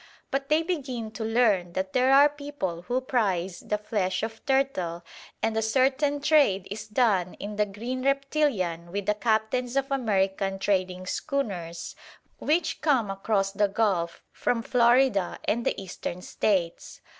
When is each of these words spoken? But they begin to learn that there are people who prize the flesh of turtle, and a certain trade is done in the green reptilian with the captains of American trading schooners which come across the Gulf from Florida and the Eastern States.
But 0.31 0.49
they 0.49 0.63
begin 0.63 1.11
to 1.11 1.23
learn 1.23 1.73
that 1.73 1.93
there 1.93 2.11
are 2.11 2.27
people 2.27 2.81
who 2.87 3.01
prize 3.01 3.59
the 3.59 3.77
flesh 3.77 4.23
of 4.23 4.43
turtle, 4.47 5.03
and 5.43 5.55
a 5.55 5.61
certain 5.61 6.21
trade 6.21 6.67
is 6.71 6.87
done 6.87 7.35
in 7.35 7.55
the 7.55 7.67
green 7.67 8.01
reptilian 8.03 8.91
with 8.91 9.05
the 9.05 9.13
captains 9.13 9.75
of 9.75 9.91
American 9.91 10.57
trading 10.57 11.05
schooners 11.05 11.95
which 12.39 12.81
come 12.81 13.11
across 13.11 13.51
the 13.51 13.67
Gulf 13.67 14.23
from 14.31 14.63
Florida 14.63 15.37
and 15.45 15.67
the 15.67 15.79
Eastern 15.79 16.23
States. 16.23 17.01